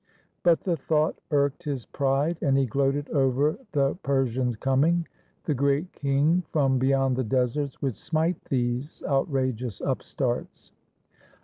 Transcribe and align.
But 0.41 0.61
the 0.61 0.77
thought 0.77 1.19
irked 1.29 1.61
his 1.65 1.85
pride, 1.85 2.39
and 2.41 2.57
he 2.57 2.65
gloated 2.65 3.07
over 3.11 3.59
the 3.71 3.93
Per 4.01 4.25
sians' 4.25 4.59
coming. 4.59 5.07
The 5.43 5.53
Great 5.53 5.93
King 5.93 6.41
from 6.51 6.79
beyond 6.79 7.17
the 7.17 7.23
deserts 7.23 7.83
would 7.83 7.95
smite 7.95 8.43
these 8.45 9.03
outrageous 9.07 9.79
upstarts. 9.79 10.71